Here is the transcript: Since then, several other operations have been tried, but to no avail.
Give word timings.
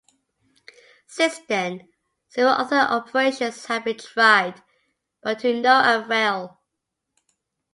Since 1.05 1.41
then, 1.47 1.87
several 2.27 2.55
other 2.55 2.77
operations 2.79 3.67
have 3.67 3.85
been 3.85 3.99
tried, 3.99 4.63
but 5.21 5.37
to 5.41 5.53
no 5.61 6.01
avail. 6.01 6.59